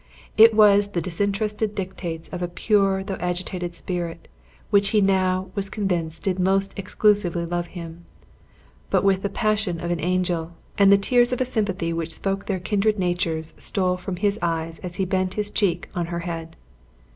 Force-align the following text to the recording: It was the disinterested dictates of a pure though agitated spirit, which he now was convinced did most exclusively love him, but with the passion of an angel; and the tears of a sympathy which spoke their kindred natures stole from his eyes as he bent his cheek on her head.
It 0.35 0.55
was 0.55 0.93
the 0.93 0.99
disinterested 0.99 1.75
dictates 1.75 2.27
of 2.29 2.41
a 2.41 2.47
pure 2.47 3.03
though 3.03 3.19
agitated 3.19 3.75
spirit, 3.75 4.27
which 4.71 4.87
he 4.89 4.99
now 4.99 5.51
was 5.53 5.69
convinced 5.69 6.23
did 6.23 6.39
most 6.39 6.73
exclusively 6.75 7.45
love 7.45 7.67
him, 7.77 8.05
but 8.89 9.03
with 9.03 9.21
the 9.21 9.29
passion 9.29 9.79
of 9.79 9.91
an 9.91 9.99
angel; 9.99 10.53
and 10.75 10.91
the 10.91 10.97
tears 10.97 11.31
of 11.31 11.39
a 11.39 11.45
sympathy 11.45 11.93
which 11.93 12.13
spoke 12.15 12.47
their 12.47 12.59
kindred 12.59 12.97
natures 12.97 13.53
stole 13.59 13.95
from 13.95 14.15
his 14.15 14.39
eyes 14.41 14.79
as 14.79 14.95
he 14.95 15.05
bent 15.05 15.35
his 15.35 15.51
cheek 15.51 15.87
on 15.93 16.07
her 16.07 16.21
head. 16.21 16.55